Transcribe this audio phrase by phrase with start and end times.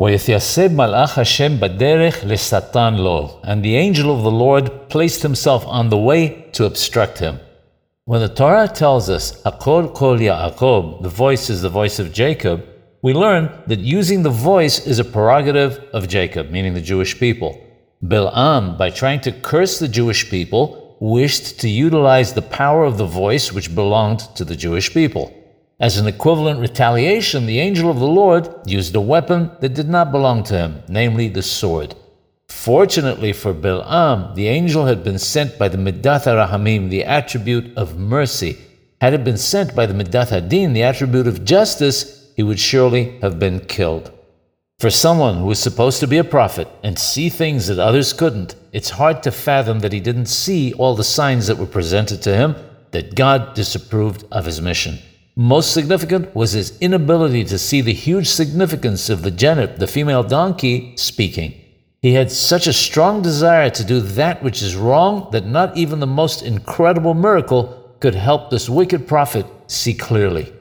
[0.00, 5.90] ויתייסד מלאך Hashem בדרך לשטן לו, and the angel of the Lord placed himself on
[5.90, 7.38] the way to obstruct him.
[8.06, 12.64] When the Torah tells us, Hakol kol Yaakov, the voice is the voice of Jacob,
[13.02, 17.52] we learn that using the voice is a prerogative of Jacob, meaning the Jewish people.
[18.02, 23.12] Bilam, by trying to curse the Jewish people, wished to utilize the power of the
[23.24, 25.30] voice which belonged to the Jewish people.
[25.80, 30.12] As an equivalent retaliation, the angel of the Lord used a weapon that did not
[30.12, 31.94] belong to him, namely the sword.
[32.50, 37.98] Fortunately for Bil'am, the angel had been sent by the Midat Rahamim, the attribute of
[37.98, 38.58] mercy.
[39.00, 43.18] Had it been sent by the Midat Hadin, the attribute of justice, he would surely
[43.20, 44.12] have been killed.
[44.80, 48.54] For someone who was supposed to be a prophet and see things that others couldn't,
[48.72, 52.36] it's hard to fathom that he didn't see all the signs that were presented to
[52.36, 52.54] him
[52.90, 54.98] that God disapproved of his mission.
[55.36, 60.22] Most significant was his inability to see the huge significance of the jennet, the female
[60.22, 61.54] donkey, speaking.
[62.02, 66.00] He had such a strong desire to do that which is wrong that not even
[66.00, 70.52] the most incredible miracle could help this wicked prophet see clearly.